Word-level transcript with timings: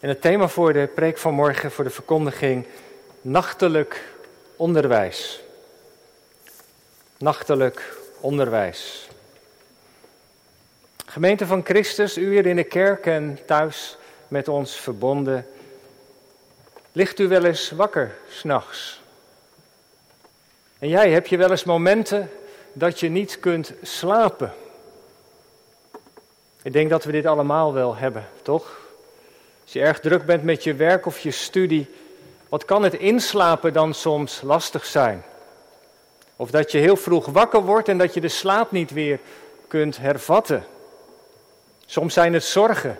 En 0.00 0.08
het 0.08 0.20
thema 0.20 0.48
voor 0.48 0.72
de 0.72 0.86
preek 0.94 1.18
van 1.18 1.34
morgen, 1.34 1.70
voor 1.70 1.84
de 1.84 1.90
verkondiging, 1.90 2.66
nachtelijk 3.20 4.04
onderwijs. 4.56 5.40
Nachtelijk 7.16 7.96
onderwijs. 8.20 9.08
Gemeente 11.06 11.46
van 11.46 11.64
Christus, 11.64 12.16
u 12.16 12.32
hier 12.32 12.46
in 12.46 12.56
de 12.56 12.64
kerk 12.64 13.06
en 13.06 13.38
thuis 13.46 13.96
met 14.28 14.48
ons 14.48 14.76
verbonden. 14.76 15.46
Ligt 16.92 17.18
u 17.18 17.28
wel 17.28 17.44
eens 17.44 17.70
wakker 17.70 18.16
s'nachts? 18.28 19.00
En 20.78 20.88
jij, 20.88 21.10
heb 21.10 21.26
je 21.26 21.36
wel 21.36 21.50
eens 21.50 21.64
momenten 21.64 22.30
dat 22.72 23.00
je 23.00 23.08
niet 23.08 23.40
kunt 23.40 23.72
slapen? 23.82 24.54
Ik 26.62 26.72
denk 26.72 26.90
dat 26.90 27.04
we 27.04 27.12
dit 27.12 27.26
allemaal 27.26 27.72
wel 27.72 27.96
hebben, 27.96 28.28
toch? 28.42 28.88
Als 29.70 29.78
je 29.78 29.84
erg 29.86 30.00
druk 30.00 30.24
bent 30.24 30.42
met 30.42 30.64
je 30.64 30.74
werk 30.74 31.06
of 31.06 31.18
je 31.18 31.30
studie, 31.30 31.88
wat 32.48 32.64
kan 32.64 32.82
het 32.82 32.94
inslapen 32.94 33.72
dan 33.72 33.94
soms 33.94 34.40
lastig 34.42 34.86
zijn? 34.86 35.22
Of 36.36 36.50
dat 36.50 36.72
je 36.72 36.78
heel 36.78 36.96
vroeg 36.96 37.26
wakker 37.26 37.62
wordt 37.62 37.88
en 37.88 37.98
dat 37.98 38.14
je 38.14 38.20
de 38.20 38.28
slaap 38.28 38.70
niet 38.70 38.90
weer 38.90 39.18
kunt 39.68 39.96
hervatten. 39.96 40.64
Soms 41.86 42.14
zijn 42.14 42.32
het 42.32 42.44
zorgen 42.44 42.98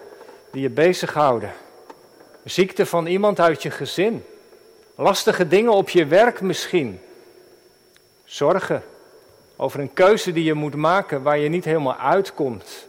die 0.53 0.63
je 0.63 0.71
bezighouden. 0.71 1.53
Ziekte 2.45 2.87
van 2.87 3.07
iemand 3.07 3.41
uit 3.41 3.63
je 3.63 3.71
gezin. 3.71 4.25
Lastige 4.95 5.49
dingen 5.49 5.73
op 5.73 5.89
je 5.89 6.07
werk 6.07 6.41
misschien. 6.41 7.01
Zorgen 8.25 8.83
over 9.57 9.81
een 9.81 9.93
keuze 9.93 10.33
die 10.33 10.45
je 10.45 10.55
moet 10.55 10.75
maken 10.75 11.23
waar 11.23 11.39
je 11.39 11.49
niet 11.49 11.65
helemaal 11.65 11.97
uitkomt. 11.97 12.89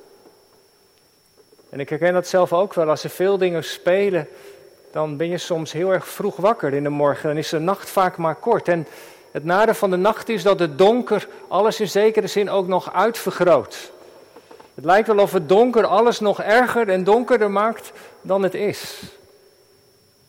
En 1.72 1.80
ik 1.80 1.90
herken 1.90 2.14
dat 2.14 2.28
zelf 2.28 2.54
ook 2.54 2.74
wel. 2.74 2.90
Als 2.90 3.04
er 3.04 3.10
veel 3.10 3.38
dingen 3.38 3.64
spelen, 3.64 4.28
dan 4.92 5.18
ben 5.18 5.30
je 5.30 5.38
soms 5.38 5.72
heel 5.72 5.94
erg 5.94 6.08
vroeg 6.08 6.36
wakker 6.36 6.74
in 6.74 6.84
de 6.84 6.90
morgen. 6.90 7.28
Dan 7.28 7.38
is 7.38 7.50
de 7.50 7.60
nacht 7.60 7.90
vaak 7.90 8.18
maar 8.18 8.36
kort. 8.36 8.68
En 8.68 8.88
het 9.32 9.44
nadeel 9.44 9.74
van 9.74 9.90
de 9.90 9.98
nacht 9.98 10.30
is 10.30 10.44
dat 10.44 10.60
het 10.60 10.78
donker 10.78 11.28
alles 11.48 11.80
in 11.80 11.90
zekere 11.90 12.28
zin 12.28 12.50
ook 12.50 12.68
nog 12.68 12.94
uitvergroot. 12.94 13.92
Het 14.76 14.86
lijkt 14.86 15.08
wel 15.08 15.20
of 15.20 15.32
het 15.32 15.50
donker 15.50 15.86
alles 15.86 16.20
nog 16.20 16.42
erger 16.42 16.90
en 16.90 17.04
donkerder 17.04 17.52
maakt 17.52 17.92
dan 18.22 18.44
het 18.44 18.54
is. 18.54 19.02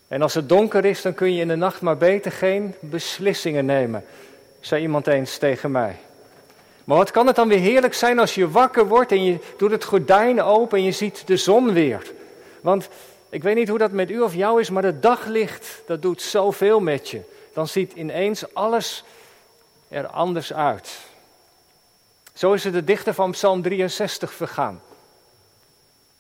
En 0.09 0.23
als 0.23 0.35
het 0.35 0.49
donker 0.49 0.85
is, 0.85 1.03
dan 1.03 1.15
kun 1.15 1.35
je 1.35 1.41
in 1.41 1.49
de 1.49 1.57
nacht 1.57 1.81
maar 1.81 1.97
beter 1.97 2.33
geen 2.33 2.75
beslissingen 2.81 3.65
nemen, 3.65 4.05
zei 4.61 4.83
iemand 4.83 5.07
eens 5.07 5.39
tegen 5.39 5.71
mij. 5.71 5.97
Maar 6.85 6.97
wat 6.97 7.11
kan 7.11 7.27
het 7.27 7.37
dan 7.37 7.49
weer 7.49 7.59
heerlijk 7.59 7.95
zijn 7.95 8.19
als 8.19 8.35
je 8.35 8.51
wakker 8.51 8.89
wordt 8.89 9.13
en 9.13 9.25
je 9.25 9.39
doet 9.57 9.71
het 9.71 9.85
gordijn 9.85 10.43
open 10.43 10.79
en 10.79 10.85
je 10.85 10.93
ziet 10.93 11.27
de 11.27 11.37
zon 11.37 11.73
weer. 11.73 12.13
Want 12.61 12.89
ik 13.31 13.43
weet 13.43 13.55
niet 13.55 13.69
hoe 13.69 13.79
dat 13.79 13.93
met 13.93 14.11
u 14.11 14.21
of 14.21 14.35
jou 14.35 14.61
is, 14.61 14.71
maar 14.71 14.83
het 14.83 15.03
daglicht, 15.03 15.83
dat 15.87 16.03
doet 16.03 16.23
zoveel 16.23 16.81
met 16.81 17.09
je. 17.09 17.21
Dan 17.55 17.69
ziet 17.69 17.93
ineens 17.93 18.55
alles 18.55 19.05
er 19.89 20.07
anders 20.07 20.53
uit. 20.53 20.99
Zo 22.35 22.53
is 22.53 22.65
het 22.65 22.73
de 22.73 22.85
dichter 22.85 23.15
van 23.15 23.31
Psalm 23.31 23.63
63 23.63 24.33
vergaan. 24.33 24.81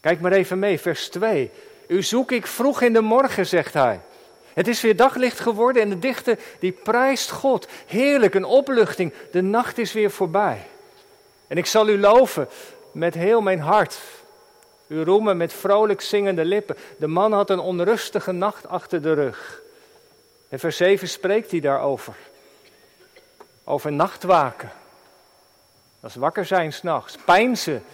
Kijk 0.00 0.20
maar 0.20 0.32
even 0.32 0.58
mee, 0.58 0.80
vers 0.80 1.08
2. 1.08 1.50
U 1.86 2.02
zoek 2.02 2.30
ik 2.30 2.46
vroeg 2.46 2.82
in 2.82 2.92
de 2.92 3.00
morgen, 3.00 3.46
zegt 3.46 3.74
hij. 3.74 4.00
Het 4.54 4.68
is 4.68 4.80
weer 4.80 4.96
daglicht 4.96 5.40
geworden 5.40 5.82
en 5.82 5.88
de 5.88 5.98
dichter 5.98 6.38
die 6.58 6.72
prijst 6.72 7.30
God. 7.30 7.68
Heerlijk, 7.86 8.34
een 8.34 8.44
opluchting. 8.44 9.12
De 9.30 9.40
nacht 9.40 9.78
is 9.78 9.92
weer 9.92 10.10
voorbij. 10.10 10.66
En 11.46 11.56
ik 11.56 11.66
zal 11.66 11.88
u 11.88 11.98
loven 11.98 12.48
met 12.92 13.14
heel 13.14 13.40
mijn 13.40 13.60
hart. 13.60 13.98
U 14.86 15.02
roemen 15.02 15.36
met 15.36 15.52
vrolijk 15.52 16.00
zingende 16.00 16.44
lippen. 16.44 16.76
De 16.96 17.06
man 17.06 17.32
had 17.32 17.50
een 17.50 17.58
onrustige 17.58 18.32
nacht 18.32 18.68
achter 18.68 19.02
de 19.02 19.12
rug. 19.12 19.60
En 20.48 20.58
vers 20.58 20.76
7 20.76 21.08
spreekt 21.08 21.50
hij 21.50 21.60
daarover. 21.60 22.14
Over 23.64 23.92
nachtwaken. 23.92 24.72
Dat 26.00 26.10
is 26.10 26.16
wakker 26.16 26.44
zijn 26.44 26.72
s'nachts. 26.72 27.16
Pijnzen 27.24 27.84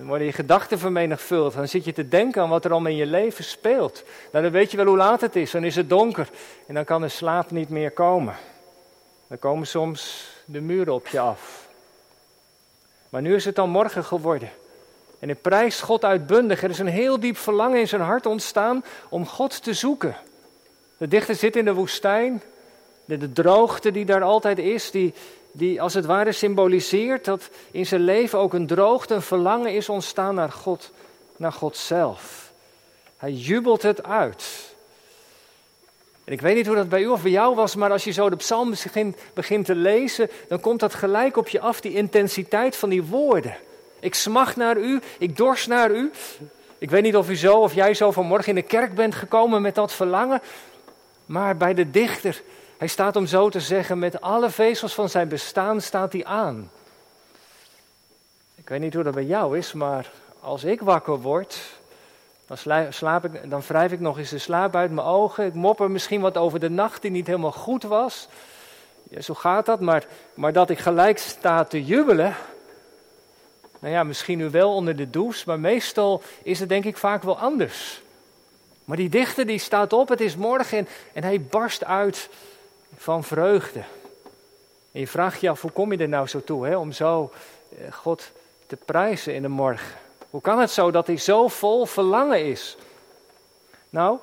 dan 0.00 0.08
worden 0.08 0.26
je 0.26 0.32
gedachten 0.32 0.78
vermenigvuldigd. 0.78 1.56
Dan 1.56 1.68
zit 1.68 1.84
je 1.84 1.92
te 1.92 2.08
denken 2.08 2.42
aan 2.42 2.48
wat 2.48 2.64
er 2.64 2.72
al 2.72 2.86
in 2.86 2.96
je 2.96 3.06
leven 3.06 3.44
speelt. 3.44 4.04
Nou, 4.32 4.44
dan 4.44 4.52
weet 4.52 4.70
je 4.70 4.76
wel 4.76 4.86
hoe 4.86 4.96
laat 4.96 5.20
het 5.20 5.36
is. 5.36 5.50
Dan 5.50 5.64
is 5.64 5.76
het 5.76 5.88
donker. 5.88 6.28
En 6.66 6.74
dan 6.74 6.84
kan 6.84 7.00
de 7.00 7.08
slaap 7.08 7.50
niet 7.50 7.68
meer 7.68 7.90
komen. 7.90 8.34
Dan 9.26 9.38
komen 9.38 9.66
soms 9.66 10.30
de 10.44 10.60
muren 10.60 10.94
op 10.94 11.06
je 11.06 11.20
af. 11.20 11.68
Maar 13.08 13.22
nu 13.22 13.34
is 13.34 13.44
het 13.44 13.54
dan 13.54 13.70
morgen 13.70 14.04
geworden. 14.04 14.50
En 15.18 15.28
hij 15.28 15.36
prijst 15.36 15.80
God 15.80 16.04
uitbundig. 16.04 16.62
Er 16.62 16.70
is 16.70 16.78
een 16.78 16.86
heel 16.86 17.20
diep 17.20 17.36
verlangen 17.36 17.80
in 17.80 17.88
zijn 17.88 18.02
hart 18.02 18.26
ontstaan 18.26 18.84
om 19.08 19.26
God 19.26 19.62
te 19.62 19.74
zoeken. 19.74 20.16
De 20.96 21.08
dichter 21.08 21.34
zit 21.34 21.56
in 21.56 21.64
de 21.64 21.74
woestijn. 21.74 22.42
De, 23.04 23.18
de 23.18 23.32
droogte 23.32 23.90
die 23.90 24.04
daar 24.04 24.22
altijd 24.22 24.58
is, 24.58 24.90
die, 24.90 25.14
die 25.52 25.82
als 25.82 25.94
het 25.94 26.04
ware 26.06 26.32
symboliseert 26.32 27.24
dat 27.24 27.48
in 27.70 27.86
zijn 27.86 28.00
leven 28.00 28.38
ook 28.38 28.54
een 28.54 28.66
droogte, 28.66 29.14
een 29.14 29.22
verlangen 29.22 29.74
is 29.74 29.88
ontstaan 29.88 30.34
naar 30.34 30.52
God, 30.52 30.92
naar 31.36 31.52
God 31.52 31.76
zelf. 31.76 32.52
Hij 33.16 33.32
jubelt 33.32 33.82
het 33.82 34.02
uit. 34.02 34.74
En 36.24 36.32
ik 36.32 36.40
weet 36.40 36.54
niet 36.54 36.66
hoe 36.66 36.76
dat 36.76 36.88
bij 36.88 37.02
u 37.02 37.06
of 37.06 37.22
bij 37.22 37.30
jou 37.30 37.54
was, 37.54 37.76
maar 37.76 37.90
als 37.90 38.04
je 38.04 38.10
zo 38.10 38.30
de 38.30 38.36
psalm 38.36 38.70
begint, 38.70 39.16
begint 39.34 39.66
te 39.66 39.74
lezen, 39.74 40.30
dan 40.48 40.60
komt 40.60 40.80
dat 40.80 40.94
gelijk 40.94 41.36
op 41.36 41.48
je 41.48 41.60
af, 41.60 41.80
die 41.80 41.94
intensiteit 41.94 42.76
van 42.76 42.88
die 42.88 43.02
woorden. 43.02 43.56
Ik 44.00 44.14
smacht 44.14 44.56
naar 44.56 44.76
u, 44.76 45.00
ik 45.18 45.36
dorst 45.36 45.68
naar 45.68 45.90
u. 45.90 46.10
Ik 46.78 46.90
weet 46.90 47.02
niet 47.02 47.16
of 47.16 47.30
u 47.30 47.36
zo 47.36 47.56
of 47.56 47.74
jij 47.74 47.94
zo 47.94 48.10
vanmorgen 48.10 48.48
in 48.48 48.54
de 48.54 48.62
kerk 48.62 48.94
bent 48.94 49.14
gekomen 49.14 49.62
met 49.62 49.74
dat 49.74 49.92
verlangen, 49.92 50.42
maar 51.26 51.56
bij 51.56 51.74
de 51.74 51.90
dichter 51.90 52.42
hij 52.80 52.88
staat 52.88 53.16
om 53.16 53.26
zo 53.26 53.48
te 53.48 53.60
zeggen, 53.60 53.98
met 53.98 54.20
alle 54.20 54.50
vezels 54.50 54.94
van 54.94 55.08
zijn 55.08 55.28
bestaan 55.28 55.80
staat 55.80 56.12
hij 56.12 56.24
aan. 56.24 56.70
Ik 58.54 58.68
weet 58.68 58.80
niet 58.80 58.94
hoe 58.94 59.02
dat 59.02 59.14
bij 59.14 59.24
jou 59.24 59.58
is, 59.58 59.72
maar 59.72 60.10
als 60.40 60.64
ik 60.64 60.80
wakker 60.80 61.20
word, 61.20 61.58
dan, 62.46 62.56
slaap 62.92 63.24
ik, 63.24 63.50
dan 63.50 63.62
wrijf 63.66 63.92
ik 63.92 64.00
nog 64.00 64.18
eens 64.18 64.30
de 64.30 64.38
slaap 64.38 64.76
uit 64.76 64.90
mijn 64.90 65.06
ogen. 65.06 65.46
Ik 65.46 65.54
mopper 65.54 65.90
misschien 65.90 66.20
wat 66.20 66.36
over 66.36 66.60
de 66.60 66.70
nacht 66.70 67.02
die 67.02 67.10
niet 67.10 67.26
helemaal 67.26 67.52
goed 67.52 67.82
was. 67.82 68.28
Ja, 69.02 69.20
zo 69.20 69.34
gaat 69.34 69.66
dat, 69.66 69.80
maar, 69.80 70.06
maar 70.34 70.52
dat 70.52 70.70
ik 70.70 70.78
gelijk 70.78 71.18
sta 71.18 71.64
te 71.64 71.84
jubelen. 71.84 72.36
Nou 73.78 73.94
ja, 73.94 74.04
misschien 74.04 74.38
nu 74.38 74.50
wel 74.50 74.74
onder 74.74 74.96
de 74.96 75.10
douche, 75.10 75.42
maar 75.46 75.60
meestal 75.60 76.22
is 76.42 76.60
het 76.60 76.68
denk 76.68 76.84
ik 76.84 76.96
vaak 76.96 77.22
wel 77.22 77.38
anders. 77.38 78.02
Maar 78.84 78.96
die 78.96 79.08
dichter 79.08 79.46
die 79.46 79.58
staat 79.58 79.92
op, 79.92 80.08
het 80.08 80.20
is 80.20 80.36
morgen 80.36 80.78
en, 80.78 80.88
en 81.12 81.22
hij 81.22 81.40
barst 81.40 81.84
uit 81.84 82.28
van 82.96 83.24
vreugde. 83.24 83.82
En 84.92 85.00
je 85.00 85.06
vraagt 85.06 85.40
je 85.40 85.50
af, 85.50 85.60
hoe 85.60 85.70
kom 85.70 85.92
je 85.92 85.98
er 85.98 86.08
nou 86.08 86.26
zo 86.26 86.44
toe, 86.44 86.66
hè, 86.66 86.76
om 86.76 86.92
zo 86.92 87.32
eh, 87.78 87.92
God 87.92 88.30
te 88.66 88.76
prijzen 88.76 89.34
in 89.34 89.42
de 89.42 89.48
morgen? 89.48 89.98
Hoe 90.30 90.40
kan 90.40 90.58
het 90.58 90.70
zo 90.70 90.90
dat 90.90 91.06
hij 91.06 91.16
zo 91.16 91.48
vol 91.48 91.86
verlangen 91.86 92.44
is? 92.46 92.76
Nou, 93.90 94.18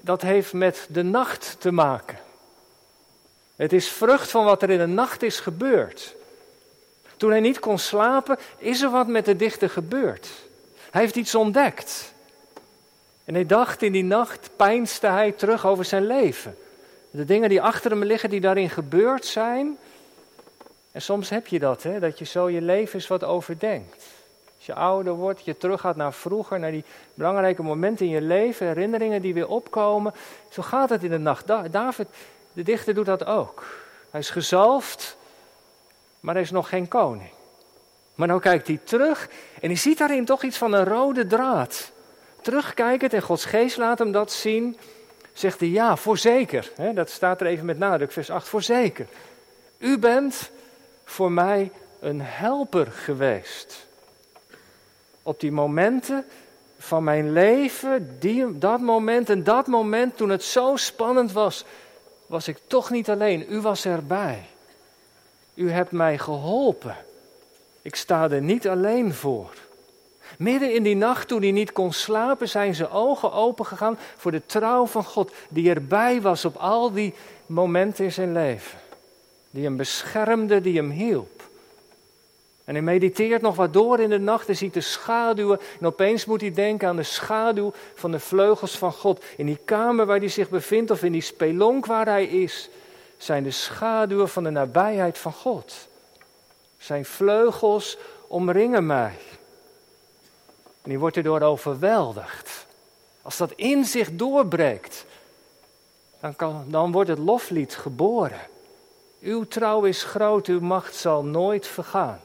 dat 0.00 0.22
heeft 0.22 0.52
met 0.52 0.86
de 0.90 1.02
nacht 1.02 1.56
te 1.58 1.70
maken. 1.70 2.18
Het 3.56 3.72
is 3.72 3.88
vrucht 3.88 4.30
van 4.30 4.44
wat 4.44 4.62
er 4.62 4.70
in 4.70 4.78
de 4.78 4.86
nacht 4.86 5.22
is 5.22 5.40
gebeurd. 5.40 6.14
Toen 7.16 7.30
hij 7.30 7.40
niet 7.40 7.58
kon 7.58 7.78
slapen, 7.78 8.38
is 8.58 8.82
er 8.82 8.90
wat 8.90 9.06
met 9.06 9.24
de 9.24 9.36
dichter 9.36 9.70
gebeurd. 9.70 10.28
Hij 10.90 11.00
heeft 11.00 11.16
iets 11.16 11.34
ontdekt. 11.34 12.12
En 13.24 13.34
hij 13.34 13.46
dacht 13.46 13.82
in 13.82 13.92
die 13.92 14.04
nacht, 14.04 14.50
pijnste 14.56 15.06
hij 15.06 15.32
terug 15.32 15.66
over 15.66 15.84
zijn 15.84 16.06
leven. 16.06 16.56
De 17.12 17.24
dingen 17.24 17.48
die 17.48 17.62
achter 17.62 17.90
hem 17.90 18.04
liggen, 18.04 18.30
die 18.30 18.40
daarin 18.40 18.70
gebeurd 18.70 19.24
zijn. 19.24 19.78
En 20.92 21.02
soms 21.02 21.28
heb 21.28 21.46
je 21.46 21.58
dat, 21.58 21.82
hè, 21.82 22.00
dat 22.00 22.18
je 22.18 22.24
zo 22.24 22.50
je 22.50 22.60
leven 22.60 22.94
eens 22.94 23.08
wat 23.08 23.24
overdenkt. 23.24 24.04
Als 24.56 24.66
je 24.66 24.74
ouder 24.74 25.12
wordt, 25.12 25.44
je 25.44 25.56
teruggaat 25.56 25.96
naar 25.96 26.12
vroeger, 26.12 26.58
naar 26.58 26.70
die 26.70 26.84
belangrijke 27.14 27.62
momenten 27.62 28.06
in 28.06 28.12
je 28.12 28.20
leven, 28.20 28.66
herinneringen 28.66 29.22
die 29.22 29.34
weer 29.34 29.48
opkomen. 29.48 30.14
Zo 30.50 30.62
gaat 30.62 30.90
het 30.90 31.02
in 31.02 31.10
de 31.10 31.18
nacht. 31.18 31.46
David, 31.70 32.06
de 32.52 32.62
dichter, 32.62 32.94
doet 32.94 33.06
dat 33.06 33.26
ook. 33.26 33.64
Hij 34.10 34.20
is 34.20 34.30
gezalfd, 34.30 35.16
maar 36.20 36.34
hij 36.34 36.42
is 36.42 36.50
nog 36.50 36.68
geen 36.68 36.88
koning. 36.88 37.30
Maar 38.14 38.28
nou 38.28 38.40
kijkt 38.40 38.66
hij 38.66 38.80
terug 38.84 39.28
en 39.60 39.68
hij 39.68 39.76
ziet 39.76 39.98
daarin 39.98 40.24
toch 40.24 40.42
iets 40.42 40.58
van 40.58 40.72
een 40.72 40.84
rode 40.84 41.26
draad. 41.26 41.92
Terugkijkend 42.40 43.12
en 43.12 43.22
Gods 43.22 43.44
geest 43.44 43.76
laat 43.76 43.98
hem 43.98 44.12
dat 44.12 44.32
zien 44.32 44.76
zegt 45.32 45.60
hij 45.60 45.68
ja, 45.68 45.96
voorzeker. 45.96 46.72
Hè, 46.76 46.92
dat 46.92 47.10
staat 47.10 47.40
er 47.40 47.46
even 47.46 47.64
met 47.64 47.78
nadruk, 47.78 48.12
vers 48.12 48.30
8, 48.30 48.48
voorzeker. 48.48 49.06
U 49.78 49.98
bent 49.98 50.50
voor 51.04 51.32
mij 51.32 51.70
een 52.00 52.20
helper 52.20 52.86
geweest. 52.86 53.86
Op 55.22 55.40
die 55.40 55.52
momenten 55.52 56.24
van 56.78 57.04
mijn 57.04 57.32
leven, 57.32 58.16
die, 58.20 58.58
dat 58.58 58.80
moment 58.80 59.30
en 59.30 59.44
dat 59.44 59.66
moment 59.66 60.16
toen 60.16 60.30
het 60.30 60.42
zo 60.42 60.76
spannend 60.76 61.32
was, 61.32 61.64
was 62.26 62.48
ik 62.48 62.58
toch 62.66 62.90
niet 62.90 63.10
alleen. 63.10 63.46
U 63.48 63.60
was 63.60 63.84
erbij. 63.84 64.46
U 65.54 65.70
hebt 65.70 65.92
mij 65.92 66.18
geholpen. 66.18 66.96
Ik 67.82 67.96
sta 67.96 68.30
er 68.30 68.42
niet 68.42 68.68
alleen 68.68 69.14
voor. 69.14 69.50
Midden 70.38 70.74
in 70.74 70.82
die 70.82 70.96
nacht, 70.96 71.28
toen 71.28 71.42
hij 71.42 71.50
niet 71.50 71.72
kon 71.72 71.92
slapen, 71.92 72.48
zijn 72.48 72.74
zijn 72.74 72.90
ogen 72.90 73.32
opengegaan 73.32 73.98
voor 74.16 74.30
de 74.30 74.46
trouw 74.46 74.86
van 74.86 75.04
God, 75.04 75.32
die 75.48 75.70
erbij 75.70 76.20
was 76.20 76.44
op 76.44 76.56
al 76.56 76.92
die 76.92 77.14
momenten 77.46 78.04
in 78.04 78.12
zijn 78.12 78.32
leven. 78.32 78.78
Die 79.50 79.64
hem 79.64 79.76
beschermde, 79.76 80.60
die 80.60 80.76
hem 80.76 80.90
hielp. 80.90 81.42
En 82.64 82.74
hij 82.74 82.82
mediteert 82.82 83.42
nog 83.42 83.56
wat 83.56 83.72
door 83.72 84.00
in 84.00 84.10
de 84.10 84.18
nacht 84.18 84.48
en 84.48 84.56
ziet 84.56 84.74
de 84.74 84.80
schaduwen. 84.80 85.60
En 85.80 85.86
opeens 85.86 86.24
moet 86.24 86.40
hij 86.40 86.52
denken 86.52 86.88
aan 86.88 86.96
de 86.96 87.02
schaduw 87.02 87.72
van 87.94 88.10
de 88.10 88.18
vleugels 88.18 88.78
van 88.78 88.92
God. 88.92 89.24
In 89.36 89.46
die 89.46 89.58
kamer 89.64 90.06
waar 90.06 90.18
hij 90.18 90.28
zich 90.28 90.48
bevindt 90.48 90.90
of 90.90 91.02
in 91.02 91.12
die 91.12 91.20
spelonk 91.20 91.86
waar 91.86 92.06
hij 92.06 92.24
is, 92.24 92.68
zijn 93.16 93.42
de 93.42 93.50
schaduwen 93.50 94.28
van 94.28 94.44
de 94.44 94.50
nabijheid 94.50 95.18
van 95.18 95.32
God. 95.32 95.88
Zijn 96.78 97.04
vleugels 97.04 97.98
omringen 98.26 98.86
mij. 98.86 99.12
En 100.82 100.90
die 100.90 100.98
wordt 100.98 101.16
erdoor 101.16 101.40
overweldigd. 101.40 102.66
Als 103.22 103.36
dat 103.36 103.52
in 103.52 103.84
zich 103.84 104.12
doorbreekt, 104.12 105.04
dan, 106.20 106.36
kan, 106.36 106.64
dan 106.68 106.92
wordt 106.92 107.08
het 107.08 107.18
loflied 107.18 107.74
geboren. 107.74 108.40
Uw 109.20 109.44
trouw 109.44 109.84
is 109.84 110.02
groot, 110.02 110.46
uw 110.46 110.60
macht 110.60 110.94
zal 110.94 111.24
nooit 111.24 111.66
vergaan. 111.66 112.20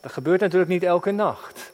Dat 0.00 0.12
gebeurt 0.12 0.40
natuurlijk 0.40 0.70
niet 0.70 0.82
elke 0.82 1.10
nacht. 1.10 1.72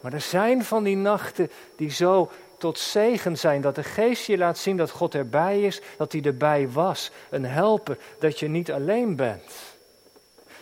Maar 0.00 0.12
er 0.12 0.20
zijn 0.20 0.64
van 0.64 0.82
die 0.84 0.96
nachten 0.96 1.50
die 1.76 1.90
zo 1.90 2.30
tot 2.58 2.78
zegen 2.78 3.38
zijn. 3.38 3.60
Dat 3.60 3.74
de 3.74 3.82
geest 3.82 4.26
je 4.26 4.38
laat 4.38 4.58
zien 4.58 4.76
dat 4.76 4.90
God 4.90 5.14
erbij 5.14 5.62
is, 5.62 5.80
dat 5.96 6.12
hij 6.12 6.22
erbij 6.22 6.68
was. 6.70 7.10
Een 7.30 7.44
helper, 7.44 7.98
dat 8.18 8.38
je 8.38 8.48
niet 8.48 8.72
alleen 8.72 9.16
bent. 9.16 9.52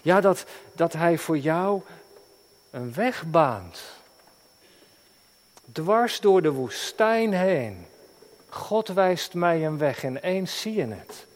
Ja, 0.03 0.21
dat, 0.21 0.45
dat 0.73 0.93
hij 0.93 1.19
voor 1.19 1.39
jou 1.39 1.81
een 2.75 2.95
weg 2.95 3.25
baant. 3.27 3.83
Dwars 5.73 6.21
door 6.21 6.43
de 6.43 6.51
woestijn 6.51 7.33
heen. 7.33 7.87
God 8.49 8.89
wijst 8.89 9.35
mij 9.35 9.67
een 9.67 9.79
weg 9.79 10.05
en 10.05 10.17
eens 10.17 10.61
zie 10.61 10.75
je 10.75 10.87
het. 10.87 11.27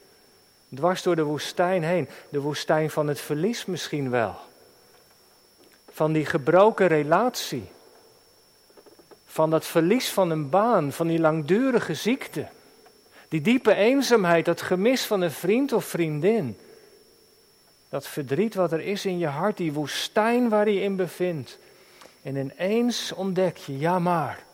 Dwars 0.75 1.03
door 1.03 1.17
de 1.17 1.23
woestijn 1.23 1.83
heen. 1.83 2.09
De 2.29 2.41
woestijn 2.41 2.91
van 2.91 3.09
het 3.09 3.21
verlies 3.21 3.65
misschien 3.65 4.11
wel. 4.11 4.37
Van 5.91 6.13
die 6.13 6.27
gebroken 6.27 6.87
relatie. 6.87 7.71
Van 9.27 9.51
dat 9.51 9.67
verlies 9.67 10.11
van 10.11 10.31
een 10.31 10.49
baan, 10.49 10.93
van 10.93 11.07
die 11.07 11.21
langdurige 11.21 11.95
ziekte. 11.95 12.47
Die 13.29 13.41
diepe 13.41 13.75
eenzaamheid, 13.75 14.45
dat 14.45 14.63
gemis 14.63 15.05
van 15.05 15.21
een 15.21 15.31
vriend 15.31 15.73
of 15.73 15.85
vriendin. 15.85 16.59
Dat 17.89 18.07
verdriet 18.07 18.55
wat 18.55 18.73
er 18.73 18.81
is 18.81 19.07
in 19.07 19.19
je 19.19 19.27
hart, 19.27 19.57
die 19.57 19.73
woestijn 19.73 20.49
waar 20.49 20.71
je 20.71 20.81
in 20.81 20.97
bevindt. 20.97 21.59
En 22.23 22.37
ineens 22.37 23.13
ontdek 23.13 23.57
je, 23.57 23.79
ja 23.79 23.99
maar, 23.99 24.45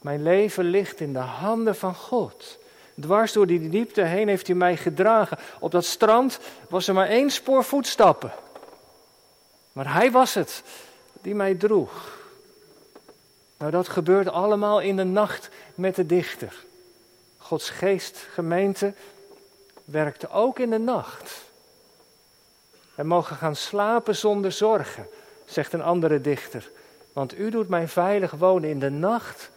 mijn 0.00 0.22
leven 0.22 0.64
ligt 0.64 1.00
in 1.00 1.12
de 1.12 1.18
handen 1.18 1.76
van 1.76 1.94
God. 1.94 2.58
Dwars 3.00 3.32
door 3.32 3.46
die 3.46 3.68
diepte 3.68 4.02
heen 4.02 4.28
heeft 4.28 4.46
hij 4.46 4.56
mij 4.56 4.76
gedragen. 4.76 5.38
Op 5.60 5.70
dat 5.70 5.84
strand 5.84 6.38
was 6.68 6.88
er 6.88 6.94
maar 6.94 7.08
één 7.08 7.30
spoor 7.30 7.64
voetstappen. 7.64 8.32
Maar 9.72 9.92
hij 9.92 10.10
was 10.10 10.34
het 10.34 10.62
die 11.22 11.34
mij 11.34 11.54
droeg. 11.54 12.18
Nou, 13.58 13.70
dat 13.70 13.88
gebeurt 13.88 14.28
allemaal 14.28 14.80
in 14.80 14.96
de 14.96 15.04
nacht 15.04 15.48
met 15.74 15.94
de 15.94 16.06
dichter. 16.06 16.64
Gods 17.36 17.70
geest, 17.70 18.26
gemeente, 18.32 18.94
werkte 19.84 20.30
ook 20.30 20.58
in 20.58 20.70
de 20.70 20.78
nacht. 20.78 21.47
We 22.98 23.04
mogen 23.04 23.36
gaan 23.36 23.56
slapen 23.56 24.16
zonder 24.16 24.52
zorgen, 24.52 25.06
zegt 25.44 25.72
een 25.72 25.82
andere 25.82 26.20
dichter. 26.20 26.70
Want 27.12 27.38
u 27.38 27.50
doet 27.50 27.68
mij 27.68 27.88
veilig 27.88 28.30
wonen. 28.30 28.68
In 28.68 28.78
de 28.78 28.90
nacht 28.90 29.50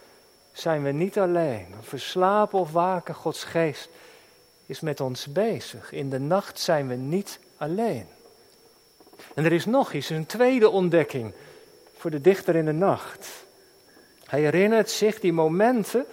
zijn 0.52 0.82
we 0.82 0.90
niet 0.90 1.18
alleen. 1.18 1.66
Of 1.80 1.90
we 1.90 1.98
slapen 1.98 2.58
of 2.58 2.72
waken, 2.72 3.14
Gods 3.14 3.44
geest 3.44 3.88
is 4.66 4.80
met 4.80 5.00
ons 5.00 5.26
bezig. 5.26 5.92
In 5.92 6.10
de 6.10 6.18
nacht 6.18 6.58
zijn 6.58 6.88
we 6.88 6.94
niet 6.94 7.38
alleen. 7.56 8.06
En 9.34 9.44
er 9.44 9.52
is 9.52 9.66
nog 9.66 9.92
iets, 9.92 10.10
een 10.10 10.26
tweede 10.26 10.70
ontdekking 10.70 11.32
voor 11.96 12.10
de 12.10 12.20
dichter 12.20 12.56
in 12.56 12.64
de 12.64 12.72
nacht. 12.72 13.28
Hij 14.24 14.40
herinnert 14.40 14.90
zich 14.90 15.20
die 15.20 15.32
momenten 15.32 16.06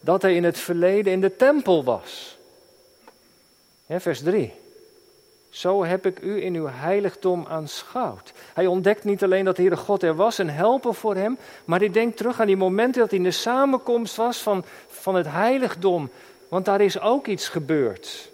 dat 0.00 0.22
hij 0.22 0.34
in 0.34 0.44
het 0.44 0.58
verleden 0.58 1.12
in 1.12 1.20
de 1.20 1.36
tempel 1.36 1.84
was. 1.84 2.38
vers 3.88 4.22
3. 4.22 4.62
Zo 5.54 5.84
heb 5.84 6.06
ik 6.06 6.20
u 6.20 6.42
in 6.42 6.54
uw 6.54 6.66
heiligdom 6.68 7.46
aanschouwd. 7.48 8.32
Hij 8.54 8.66
ontdekt 8.66 9.04
niet 9.04 9.22
alleen 9.22 9.44
dat 9.44 9.56
de 9.56 9.76
God 9.76 10.02
er 10.02 10.14
was, 10.14 10.38
een 10.38 10.50
helper 10.50 10.94
voor 10.94 11.14
hem, 11.14 11.38
maar 11.64 11.78
hij 11.78 11.90
denkt 11.90 12.16
terug 12.16 12.40
aan 12.40 12.46
die 12.46 12.56
momenten 12.56 13.00
dat 13.00 13.10
hij 13.10 13.18
in 13.18 13.24
de 13.24 13.30
samenkomst 13.30 14.16
was 14.16 14.38
van, 14.38 14.64
van 14.86 15.14
het 15.14 15.26
heiligdom. 15.28 16.10
Want 16.48 16.64
daar 16.64 16.80
is 16.80 17.00
ook 17.00 17.26
iets 17.26 17.48
gebeurd. 17.48 18.30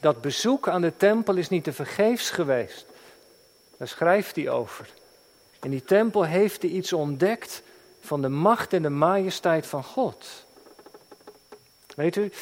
Dat 0.00 0.20
bezoek 0.20 0.68
aan 0.68 0.80
de 0.80 0.96
tempel 0.96 1.36
is 1.36 1.48
niet 1.48 1.64
te 1.64 1.72
vergeefs 1.72 2.30
geweest. 2.30 2.86
Daar 3.76 3.88
schrijft 3.88 4.36
hij 4.36 4.48
over. 4.48 4.88
In 5.62 5.70
die 5.70 5.84
tempel 5.84 6.22
heeft 6.24 6.62
hij 6.62 6.70
iets 6.70 6.92
ontdekt 6.92 7.62
van 8.00 8.22
de 8.22 8.28
macht 8.28 8.72
en 8.72 8.82
de 8.82 8.90
majesteit 8.90 9.66
van 9.66 9.84
God. 9.84 10.46
Weet 11.94 12.16
u, 12.16 12.32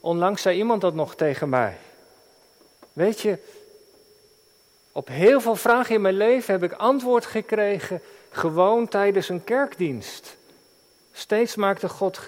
onlangs 0.00 0.42
zei 0.42 0.58
iemand 0.58 0.80
dat 0.80 0.94
nog 0.94 1.14
tegen 1.14 1.48
mij. 1.48 1.76
Weet 2.96 3.20
je, 3.20 3.38
op 4.92 5.08
heel 5.08 5.40
veel 5.40 5.56
vragen 5.56 5.94
in 5.94 6.00
mijn 6.00 6.16
leven 6.16 6.52
heb 6.52 6.62
ik 6.62 6.72
antwoord 6.72 7.26
gekregen 7.26 8.00
gewoon 8.30 8.88
tijdens 8.88 9.28
een 9.28 9.44
kerkdienst. 9.44 10.36
Steeds 11.12 11.54
maakte 11.54 11.88
God 11.88 12.20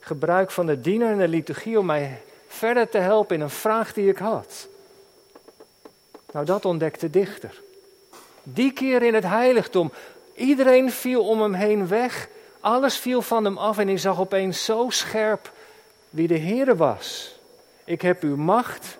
gebruik 0.00 0.50
van 0.50 0.66
de 0.66 0.80
diener 0.80 1.10
en 1.10 1.18
de 1.18 1.28
liturgie 1.28 1.78
om 1.78 1.86
mij 1.86 2.22
verder 2.46 2.88
te 2.88 2.98
helpen 2.98 3.36
in 3.36 3.42
een 3.42 3.50
vraag 3.50 3.92
die 3.92 4.08
ik 4.08 4.18
had. 4.18 4.68
Nou, 6.32 6.46
dat 6.46 6.64
ontdekte 6.64 7.10
de 7.10 7.18
dichter. 7.18 7.60
Die 8.42 8.72
keer 8.72 9.02
in 9.02 9.14
het 9.14 9.24
heiligdom, 9.24 9.92
iedereen 10.34 10.90
viel 10.90 11.28
om 11.28 11.42
hem 11.42 11.54
heen 11.54 11.88
weg, 11.88 12.28
alles 12.60 12.96
viel 12.96 13.22
van 13.22 13.44
hem 13.44 13.58
af 13.58 13.78
en 13.78 13.86
hij 13.86 13.98
zag 13.98 14.20
opeens 14.20 14.64
zo 14.64 14.86
scherp 14.90 15.52
wie 16.10 16.28
de 16.28 16.38
Heere 16.38 16.76
was. 16.76 17.34
Ik 17.84 18.02
heb 18.02 18.22
uw 18.22 18.36
macht 18.36 18.98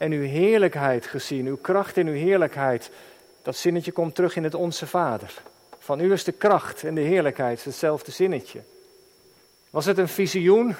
en 0.00 0.12
uw 0.12 0.22
heerlijkheid 0.22 1.06
gezien, 1.06 1.46
uw 1.46 1.56
kracht 1.56 1.96
en 1.96 2.06
uw 2.06 2.14
heerlijkheid. 2.14 2.90
Dat 3.42 3.56
zinnetje 3.56 3.92
komt 3.92 4.14
terug 4.14 4.36
in 4.36 4.44
het 4.44 4.54
Onze 4.54 4.86
Vader. 4.86 5.32
Van 5.78 6.00
u 6.00 6.12
is 6.12 6.24
de 6.24 6.32
kracht 6.32 6.84
en 6.84 6.94
de 6.94 7.00
heerlijkheid, 7.00 7.64
hetzelfde 7.64 8.10
zinnetje. 8.10 8.60
Was 9.70 9.84
het 9.84 9.98
een 9.98 10.08
visioen, 10.08 10.74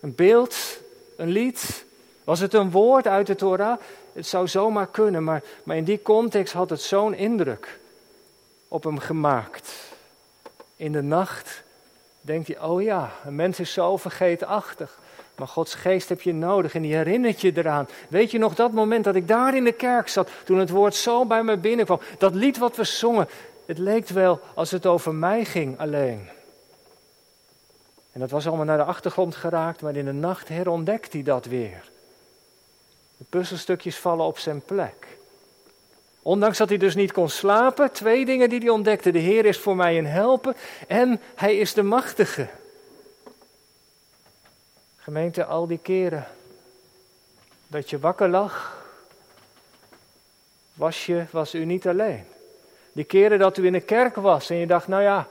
een 0.00 0.14
beeld, 0.14 0.56
een 1.16 1.28
lied? 1.28 1.84
Was 2.24 2.40
het 2.40 2.54
een 2.54 2.70
woord 2.70 3.06
uit 3.06 3.26
de 3.26 3.34
Torah? 3.34 3.78
Het 4.12 4.26
zou 4.26 4.48
zomaar 4.48 4.86
kunnen, 4.86 5.24
maar, 5.24 5.42
maar 5.62 5.76
in 5.76 5.84
die 5.84 6.02
context 6.02 6.52
had 6.52 6.70
het 6.70 6.80
zo'n 6.80 7.14
indruk 7.14 7.78
op 8.68 8.84
hem 8.84 8.98
gemaakt. 8.98 9.72
In 10.76 10.92
de 10.92 11.02
nacht 11.02 11.62
denkt 12.20 12.46
hij, 12.46 12.60
oh 12.60 12.82
ja, 12.82 13.12
een 13.24 13.36
mens 13.36 13.60
is 13.60 13.72
zo 13.72 13.96
vergeetachtig. 13.96 14.98
Maar 15.36 15.48
Gods 15.48 15.74
geest 15.74 16.08
heb 16.08 16.20
je 16.20 16.34
nodig 16.34 16.74
en 16.74 16.82
die 16.82 16.94
herinnert 16.94 17.40
je 17.40 17.52
eraan. 17.54 17.88
Weet 18.08 18.30
je 18.30 18.38
nog 18.38 18.54
dat 18.54 18.72
moment 18.72 19.04
dat 19.04 19.14
ik 19.14 19.28
daar 19.28 19.56
in 19.56 19.64
de 19.64 19.72
kerk 19.72 20.08
zat, 20.08 20.30
toen 20.44 20.58
het 20.58 20.70
woord 20.70 20.94
zo 20.94 21.26
bij 21.26 21.42
me 21.42 21.56
binnenkwam. 21.56 22.00
Dat 22.18 22.34
lied 22.34 22.58
wat 22.58 22.76
we 22.76 22.84
zongen, 22.84 23.28
het 23.66 23.78
leek 23.78 24.08
wel 24.08 24.40
als 24.54 24.70
het 24.70 24.86
over 24.86 25.14
mij 25.14 25.44
ging 25.44 25.78
alleen. 25.78 26.28
En 28.12 28.20
dat 28.20 28.30
was 28.30 28.46
allemaal 28.46 28.64
naar 28.64 28.76
de 28.76 28.84
achtergrond 28.84 29.36
geraakt, 29.36 29.82
maar 29.82 29.96
in 29.96 30.04
de 30.04 30.12
nacht 30.12 30.48
herontdekt 30.48 31.12
hij 31.12 31.22
dat 31.22 31.44
weer. 31.44 31.90
De 33.16 33.24
puzzelstukjes 33.28 33.98
vallen 33.98 34.26
op 34.26 34.38
zijn 34.38 34.60
plek. 34.60 35.06
Ondanks 36.22 36.58
dat 36.58 36.68
hij 36.68 36.78
dus 36.78 36.94
niet 36.94 37.12
kon 37.12 37.28
slapen, 37.28 37.92
twee 37.92 38.24
dingen 38.24 38.48
die 38.48 38.58
hij 38.58 38.68
ontdekte. 38.68 39.10
De 39.10 39.18
Heer 39.18 39.44
is 39.44 39.58
voor 39.58 39.76
mij 39.76 39.98
een 39.98 40.06
helper 40.06 40.56
en 40.88 41.20
hij 41.34 41.56
is 41.56 41.74
de 41.74 41.82
machtige. 41.82 42.48
Gemeente, 45.02 45.44
al 45.44 45.66
die 45.66 45.78
keren 45.78 46.26
dat 47.66 47.90
je 47.90 47.98
wakker 47.98 48.28
lag, 48.28 48.84
was, 50.74 51.06
je, 51.06 51.24
was 51.30 51.54
u 51.54 51.64
niet 51.64 51.88
alleen. 51.88 52.24
Die 52.92 53.04
keren 53.04 53.38
dat 53.38 53.58
u 53.58 53.66
in 53.66 53.72
de 53.72 53.80
kerk 53.80 54.16
was 54.16 54.50
en 54.50 54.56
je 54.56 54.66
dacht, 54.66 54.88
nou 54.88 55.02
ja, 55.02 55.26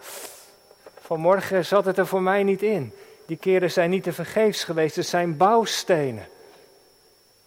vanmorgen 0.99 1.65
zat 1.65 1.85
het 1.85 1.97
er 1.97 2.07
voor 2.07 2.21
mij 2.21 2.43
niet 2.43 2.61
in. 2.61 2.93
Die 3.25 3.37
keren 3.37 3.71
zijn 3.71 3.89
niet 3.89 4.03
te 4.03 4.13
vergeefs 4.13 4.63
geweest, 4.63 4.95
het 4.95 5.07
zijn 5.07 5.37
bouwstenen. 5.37 6.27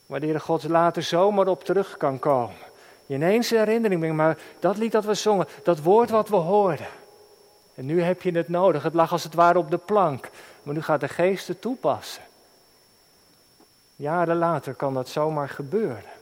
Waar 0.07 0.21
de 0.21 0.41
God 0.41 0.69
later 0.69 1.03
zomaar 1.03 1.47
op 1.47 1.65
terug 1.65 1.97
kan 1.97 2.19
komen. 2.19 2.57
Je 3.07 3.15
ineens 3.15 3.51
herinnering 3.51 4.13
maar 4.13 4.39
dat 4.59 4.77
lied 4.77 4.93
dat 4.93 5.05
we 5.05 5.15
zongen, 5.15 5.47
dat 5.63 5.81
woord 5.81 6.11
wat 6.11 6.29
we 6.29 6.37
hoorden. 6.37 6.89
En 7.75 7.87
nu 7.87 8.03
heb 8.03 8.23
je 8.23 8.31
het 8.31 8.49
nodig. 8.49 8.83
Het 8.83 8.95
lag 8.95 9.13
als 9.13 9.25
het 9.25 9.35
ware 9.35 9.59
op 9.59 9.71
de 9.71 9.79
plank. 9.79 10.31
Maar 10.63 10.75
nu 10.75 10.83
gaat 10.83 11.01
de 11.01 11.09
geest 11.09 11.49
het 11.49 11.61
toepassen. 11.61 12.23
Jaren 13.97 14.37
later 14.37 14.75
kan 14.75 14.95
dat 14.95 15.09
zomaar 15.09 15.49
gebeuren. 15.49 16.13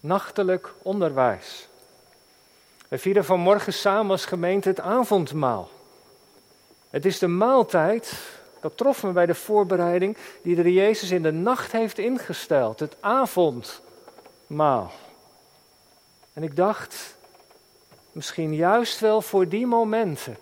Nachtelijk 0.00 0.74
onderwijs. 0.82 1.68
We 2.88 2.98
vieren 2.98 3.24
vanmorgen 3.24 3.72
samen 3.72 4.10
als 4.10 4.24
gemeente 4.24 4.68
het 4.68 4.80
avondmaal. 4.80 5.70
Het 6.90 7.04
is 7.04 7.18
de 7.18 7.26
maaltijd, 7.26 8.12
dat 8.60 8.76
trof 8.76 9.02
me 9.02 9.10
bij 9.12 9.26
de 9.26 9.34
voorbereiding, 9.34 10.16
die 10.42 10.62
de 10.62 10.72
Jezus 10.72 11.10
in 11.10 11.22
de 11.22 11.32
nacht 11.32 11.72
heeft 11.72 11.98
ingesteld. 11.98 12.80
Het 12.80 12.96
avondmaal. 13.00 14.92
En 16.32 16.42
ik 16.42 16.56
dacht, 16.56 17.16
misschien 18.12 18.54
juist 18.54 19.00
wel 19.00 19.22
voor 19.22 19.48
die 19.48 19.66
momenten 19.66 20.36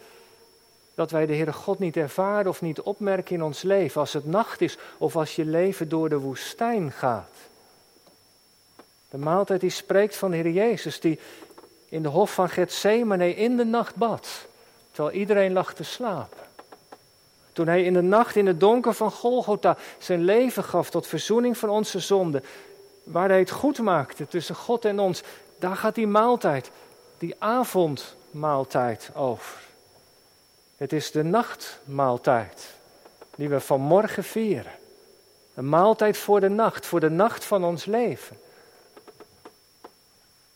dat 0.95 1.11
wij 1.11 1.27
de 1.27 1.35
Heere 1.35 1.53
God 1.53 1.79
niet 1.79 1.97
ervaren 1.97 2.49
of 2.49 2.61
niet 2.61 2.81
opmerken 2.81 3.35
in 3.35 3.43
ons 3.43 3.63
leven, 3.63 4.01
als 4.01 4.13
het 4.13 4.27
nacht 4.27 4.61
is 4.61 4.79
of 4.99 5.17
als 5.17 5.37
je 5.37 5.45
leven 5.45 5.89
door 5.89 6.09
de 6.09 6.19
woestijn 6.19 6.93
gaat. 6.93 7.37
De 9.09 9.19
maaltijd 9.19 9.61
die 9.61 9.71
spreekt 9.71 10.17
van 10.17 10.31
de 10.31 10.37
Heer 10.37 10.51
Jezus, 10.51 11.01
die 11.01 11.19
in 11.89 12.03
de 12.03 12.09
hof 12.09 12.35
van 12.35 12.49
Gethsemane 12.49 13.35
in 13.35 13.57
de 13.57 13.65
nacht 13.65 13.97
bad, 13.97 14.29
terwijl 14.93 15.17
iedereen 15.17 15.53
lag 15.53 15.75
te 15.75 15.85
slapen. 15.85 16.39
Toen 17.53 17.67
hij 17.67 17.83
in 17.83 17.93
de 17.93 18.03
nacht 18.03 18.37
in 18.37 18.47
het 18.47 18.61
donker 18.61 18.95
van 18.95 19.11
Golgotha 19.11 19.77
zijn 19.99 20.25
leven 20.25 20.65
gaf 20.65 20.91
tot 20.91 21.07
verzoening 21.07 21.59
van 21.59 21.69
onze 21.69 22.01
zonden, 22.01 22.45
waar 23.05 23.29
hij 23.29 23.39
het 23.39 23.51
goed 23.51 23.79
maakte 23.79 24.29
tussen 24.29 24.55
God 24.55 24.85
en 24.85 24.99
ons, 24.99 25.23
daar 25.59 25.77
gaat 25.77 25.95
die 25.95 26.07
maaltijd, 26.07 26.71
die 27.21 27.37
avondmaaltijd 27.39 29.11
over. 29.15 29.61
Het 30.77 30.93
is 30.93 31.11
de 31.11 31.23
nachtmaaltijd 31.23 32.69
die 33.37 33.49
we 33.49 33.61
vanmorgen 33.61 34.25
vieren. 34.25 34.73
Een 35.55 35.69
maaltijd 35.69 36.17
voor 36.17 36.41
de 36.41 36.49
nacht, 36.49 36.87
voor 36.87 37.01
de 37.01 37.11
nacht 37.11 37.45
van 37.45 37.65
ons 37.65 37.85
leven. 37.85 38.41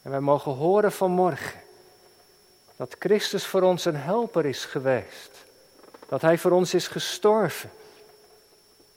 En 0.03 0.11
wij 0.11 0.21
mogen 0.21 0.53
horen 0.53 0.93
vanmorgen 0.93 1.61
dat 2.77 2.97
Christus 2.99 3.47
voor 3.47 3.63
ons 3.63 3.85
een 3.85 3.97
helper 3.97 4.47
is 4.47 4.65
geweest. 4.65 5.45
Dat 6.09 6.23
Hij 6.23 6.39
voor 6.39 6.51
ons 6.51 6.75
is 6.75 6.89
gestorven. 6.89 7.71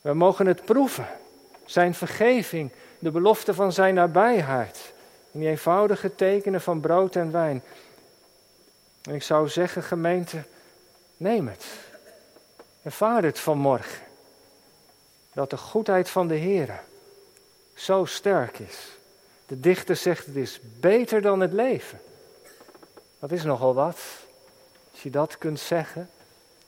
We 0.01 0.13
mogen 0.13 0.45
het 0.45 0.65
proeven. 0.65 1.07
Zijn 1.65 1.93
vergeving, 1.93 2.71
de 2.99 3.11
belofte 3.11 3.53
van 3.53 3.71
Zijn 3.71 3.93
nabijheid. 3.93 4.95
In 5.37 5.43
die 5.43 5.51
eenvoudige 5.51 6.15
tekenen 6.15 6.61
van 6.61 6.79
brood 6.79 7.15
en 7.15 7.31
wijn. 7.31 7.63
En 9.01 9.13
ik 9.15 9.23
zou 9.23 9.47
zeggen, 9.47 9.83
gemeente, 9.83 10.43
neem 11.17 11.47
het. 11.47 11.65
Ervaar 12.81 13.23
het 13.23 13.39
vanmorgen. 13.39 14.01
Dat 15.33 15.49
de 15.49 15.57
goedheid 15.57 16.09
van 16.09 16.27
de 16.27 16.35
Heer 16.35 16.79
zo 17.73 18.05
sterk 18.05 18.59
is. 18.59 18.97
De 19.45 19.59
dichter 19.59 19.95
zegt 19.95 20.25
het 20.25 20.35
is 20.35 20.59
beter 20.79 21.21
dan 21.21 21.39
het 21.39 21.53
leven. 21.53 21.99
Dat 23.19 23.31
is 23.31 23.43
nogal 23.43 23.73
wat. 23.73 23.99
Als 24.91 25.03
je 25.03 25.09
dat 25.09 25.37
kunt 25.37 25.59
zeggen. 25.59 26.09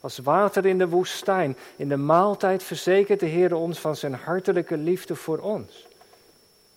Als 0.00 0.18
water 0.18 0.66
in 0.66 0.78
de 0.78 0.88
woestijn. 0.88 1.56
In 1.76 1.88
de 1.88 1.96
maaltijd 1.96 2.62
verzekert 2.62 3.20
de 3.20 3.26
Heer 3.26 3.54
ons 3.54 3.78
van 3.78 3.96
zijn 3.96 4.14
hartelijke 4.14 4.76
liefde 4.76 5.14
voor 5.14 5.38
ons. 5.38 5.86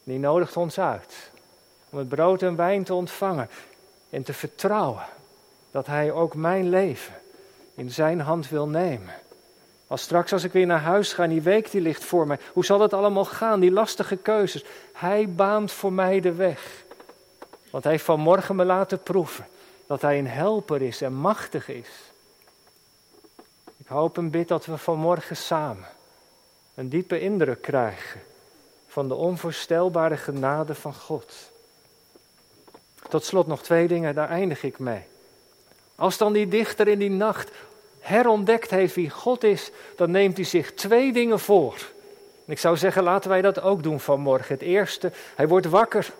Die 0.03 0.19
nodigt 0.19 0.57
ons 0.57 0.79
uit 0.79 1.31
om 1.93 1.99
het 1.99 2.09
brood 2.09 2.41
en 2.41 2.55
wijn 2.55 2.83
te 2.83 2.93
ontvangen 2.93 3.49
en 4.09 4.23
te 4.23 4.33
vertrouwen 4.33 5.05
dat 5.71 5.87
Hij 5.87 6.11
ook 6.11 6.35
mijn 6.35 6.69
leven 6.69 7.13
in 7.75 7.91
Zijn 7.91 8.19
hand 8.19 8.49
wil 8.49 8.67
nemen. 8.67 9.13
Als 9.87 10.01
straks 10.01 10.33
als 10.33 10.43
ik 10.43 10.51
weer 10.51 10.65
naar 10.65 10.81
huis 10.81 11.13
ga 11.13 11.27
die 11.27 11.41
week 11.41 11.71
die 11.71 11.81
ligt 11.81 12.03
voor 12.03 12.27
mij, 12.27 12.37
hoe 12.53 12.65
zal 12.65 12.79
het 12.79 12.93
allemaal 12.93 13.25
gaan, 13.25 13.59
die 13.59 13.71
lastige 13.71 14.15
keuzes? 14.15 14.65
Hij 14.93 15.29
baant 15.29 15.71
voor 15.71 15.93
mij 15.93 16.19
de 16.19 16.33
weg. 16.33 16.83
Want 17.69 17.83
hij 17.83 17.93
heeft 17.93 18.05
vanmorgen 18.05 18.55
me 18.55 18.65
laten 18.65 19.03
proeven 19.03 19.47
dat 19.87 20.01
hij 20.01 20.19
een 20.19 20.27
helper 20.27 20.81
is 20.81 21.01
en 21.01 21.13
machtig 21.13 21.69
is. 21.69 21.89
Ik 23.77 23.87
hoop 23.87 24.17
en 24.17 24.29
bid 24.29 24.47
dat 24.47 24.65
we 24.65 24.77
vanmorgen 24.77 25.37
samen 25.37 25.87
een 26.75 26.89
diepe 26.89 27.19
indruk 27.19 27.61
krijgen 27.61 28.21
van 28.87 29.07
de 29.07 29.15
onvoorstelbare 29.15 30.17
genade 30.17 30.75
van 30.75 30.93
God. 30.93 31.51
Tot 33.13 33.25
slot 33.25 33.47
nog 33.47 33.63
twee 33.63 33.87
dingen, 33.87 34.15
daar 34.15 34.29
eindig 34.29 34.63
ik 34.63 34.79
mee. 34.79 35.01
Als 35.95 36.17
dan 36.17 36.33
die 36.33 36.47
dichter 36.47 36.87
in 36.87 36.99
die 36.99 37.09
nacht 37.09 37.51
herontdekt 37.99 38.69
heeft 38.69 38.95
wie 38.95 39.09
God 39.09 39.43
is, 39.43 39.71
dan 39.95 40.11
neemt 40.11 40.37
hij 40.37 40.45
zich 40.45 40.73
twee 40.73 41.13
dingen 41.13 41.39
voor. 41.39 41.73
En 42.45 42.51
ik 42.51 42.59
zou 42.59 42.77
zeggen, 42.77 43.03
laten 43.03 43.29
wij 43.29 43.41
dat 43.41 43.61
ook 43.61 43.83
doen 43.83 43.99
vanmorgen. 43.99 44.53
Het 44.53 44.63
eerste, 44.63 45.11
hij 45.35 45.47
wordt 45.47 45.65
wakker 45.65 46.13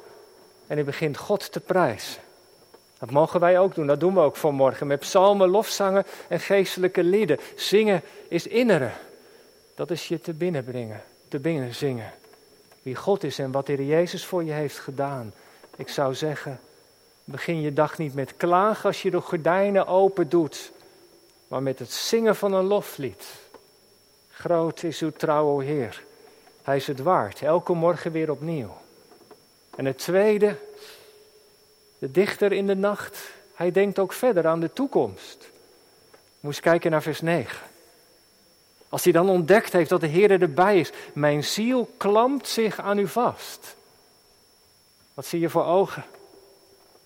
en 0.68 0.76
hij 0.76 0.84
begint 0.84 1.18
God 1.18 1.52
te 1.52 1.60
prijzen. 1.60 2.22
Dat 3.00 3.12
mogen 3.12 3.40
wij 3.40 3.60
ook 3.60 3.76
doen, 3.76 3.88
dat 3.88 4.00
doen 4.00 4.14
we 4.14 4.20
ook 4.20 4.36
vanmorgen 4.36 4.88
met 4.88 5.00
psalmen, 5.00 5.50
lofzangen 5.50 6.06
en 6.28 6.40
geestelijke 6.40 7.04
lieden. 7.04 7.40
Zingen 7.56 8.02
is 8.28 8.48
inneren. 8.48 8.94
Dat 9.76 9.92
is 9.92 10.08
je 10.08 10.20
te 10.20 10.34
binnen 10.34 10.64
brengen, 10.64 11.04
te 11.28 11.40
binnen 11.40 11.76
zingen. 11.76 12.12
Wie 12.82 12.96
God 12.96 13.24
is 13.24 13.40
en 13.40 13.52
wat 13.52 13.66
de 13.66 13.74
Heer 13.74 13.86
Jezus 13.86 14.26
voor 14.26 14.44
je 14.44 14.52
heeft 14.52 14.80
gedaan. 14.80 15.34
Ik 15.76 15.90
zou 15.90 16.14
zeggen, 16.16 16.60
begin 17.24 17.62
je 17.62 17.74
dag 17.74 17.98
niet 17.98 18.14
met 18.14 18.38
klagen 18.38 18.86
als 18.86 19.02
je 19.02 19.12
de 19.12 19.22
gordijnen 19.22 19.88
open 19.88 20.30
doet 20.30 20.72
maar 21.54 21.64
met 21.64 21.80
het 21.80 21.92
zingen 21.92 22.36
van 22.36 22.54
een 22.54 22.66
loflied. 22.66 23.26
Groot 24.30 24.84
is 24.84 25.02
uw 25.02 25.12
trouw, 25.12 25.46
o 25.46 25.60
Heer. 25.60 26.04
Hij 26.64 26.76
is 26.76 26.88
het 26.88 27.00
waard, 27.00 27.42
elke 27.42 27.74
morgen 27.74 28.12
weer 28.12 28.32
opnieuw. 28.32 28.78
En 29.76 29.86
het 29.86 29.98
tweede, 29.98 30.56
de 32.00 32.12
dichter 32.12 32.52
in 32.52 32.68
de 32.68 32.76
nacht, 32.76 33.18
hij 33.54 33.72
denkt 33.72 34.00
ook 34.00 34.14
verder 34.14 34.48
aan 34.48 34.60
de 34.60 34.74
toekomst. 34.74 35.50
Moest 36.40 36.60
kijken 36.60 36.92
naar 36.92 37.02
vers 37.02 37.22
9. 37.22 37.68
Als 38.90 39.04
hij 39.04 39.14
dan 39.14 39.30
ontdekt 39.30 39.74
heeft 39.74 39.90
dat 39.90 40.02
de 40.02 40.08
Heer 40.08 40.42
erbij 40.42 40.80
is, 40.80 40.92
mijn 41.14 41.44
ziel 41.44 41.90
klampt 41.98 42.48
zich 42.48 42.80
aan 42.80 42.98
u 42.98 43.08
vast. 43.08 43.76
Wat 45.14 45.26
zie 45.26 45.40
je 45.40 45.50
voor 45.50 45.66
ogen? 45.66 46.04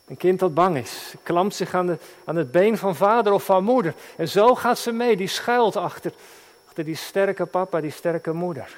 Een 0.07 0.17
kind 0.17 0.39
dat 0.39 0.53
bang 0.53 0.77
is, 0.77 1.13
klampt 1.23 1.55
zich 1.55 1.73
aan, 1.73 1.99
het 2.25 2.51
been 2.51 2.77
van 2.77 2.95
vader 2.95 3.33
of 3.33 3.45
van 3.45 3.63
moeder. 3.63 3.93
En 4.15 4.27
zo 4.27 4.55
gaat 4.55 4.77
ze 4.77 4.91
mee, 4.91 5.17
die 5.17 5.27
schuilt 5.27 5.75
achter, 5.75 6.11
achter 6.67 6.83
die 6.83 6.95
sterke 6.95 7.45
papa, 7.45 7.81
die 7.81 7.91
sterke 7.91 8.33
moeder. 8.33 8.77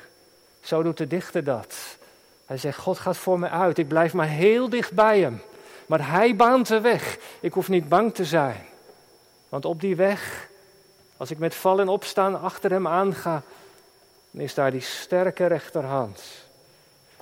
Zo 0.61 0.83
doet 0.83 0.97
de 0.97 1.07
dichter 1.07 1.43
dat. 1.43 1.75
Hij 2.45 2.57
zegt, 2.57 2.77
God 2.77 2.99
gaat 2.99 3.17
voor 3.17 3.39
me 3.39 3.49
uit, 3.49 3.77
ik 3.77 3.87
blijf 3.87 4.13
maar 4.13 4.27
heel 4.27 4.69
dicht 4.69 4.91
bij 4.91 5.19
hem. 5.19 5.41
Maar 5.85 6.09
hij 6.11 6.35
baant 6.35 6.67
de 6.67 6.81
weg, 6.81 7.17
ik 7.39 7.53
hoef 7.53 7.69
niet 7.69 7.89
bang 7.89 8.13
te 8.13 8.25
zijn. 8.25 8.65
Want 9.49 9.65
op 9.65 9.81
die 9.81 9.95
weg, 9.95 10.47
als 11.17 11.31
ik 11.31 11.37
met 11.37 11.55
vallen 11.55 11.81
en 11.81 11.91
opstaan 11.91 12.41
achter 12.41 12.71
hem 12.71 12.87
aanga, 12.87 13.41
dan 14.31 14.41
is 14.41 14.53
daar 14.53 14.71
die 14.71 14.81
sterke 14.81 15.45
rechterhand. 15.45 16.23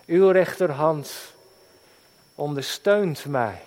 Uw 0.06 0.30
rechterhand 0.30 1.34
ondersteunt 2.36 3.26
mij. 3.26 3.62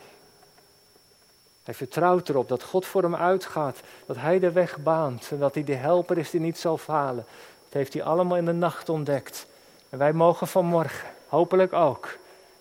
Hij 1.65 1.75
vertrouwt 1.75 2.29
erop 2.29 2.49
dat 2.49 2.63
God 2.63 2.87
voor 2.87 3.03
hem 3.03 3.15
uitgaat, 3.15 3.81
dat 4.07 4.17
hij 4.17 4.39
de 4.39 4.53
weg 4.53 4.79
baant 4.79 5.29
en 5.31 5.39
dat 5.39 5.55
hij 5.55 5.65
de 5.65 5.75
helper 5.75 6.19
is 6.19 6.31
die 6.31 6.41
niet 6.41 6.59
zal 6.59 6.79
falen. 6.79 7.25
Dat 7.65 7.73
heeft 7.73 7.93
hij 7.93 8.03
allemaal 8.03 8.37
in 8.37 8.45
de 8.45 8.53
nacht 8.53 8.89
ontdekt. 8.89 9.47
En 9.89 9.99
wij 9.99 10.13
mogen 10.13 10.47
vanmorgen, 10.47 11.09
hopelijk 11.29 11.73
ook, 11.73 12.19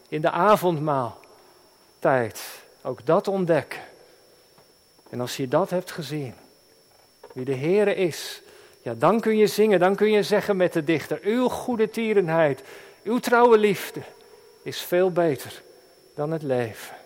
in 0.07 0.21
de 0.21 0.31
avondmaaltijd 0.31 2.41
ook 2.81 3.05
dat 3.05 3.27
ontdekken. 3.27 3.79
En 5.09 5.21
als 5.21 5.37
je 5.37 5.47
dat 5.47 5.69
hebt 5.69 5.91
gezien, 5.91 6.33
wie 7.33 7.45
de 7.45 7.55
Heere 7.55 7.95
is, 7.95 8.41
ja, 8.81 8.93
dan 8.93 9.19
kun 9.19 9.37
je 9.37 9.47
zingen, 9.47 9.79
dan 9.79 9.95
kun 9.95 10.11
je 10.11 10.23
zeggen 10.23 10.57
met 10.57 10.73
de 10.73 10.83
dichter, 10.83 11.19
uw 11.21 11.47
goede 11.47 11.89
tierenheid, 11.89 12.61
uw 13.03 13.19
trouwe 13.19 13.57
liefde 13.57 14.01
is 14.61 14.81
veel 14.81 15.11
beter 15.11 15.61
dan 16.15 16.31
het 16.31 16.43
leven. 16.43 16.98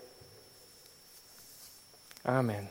Amen. 2.25 2.69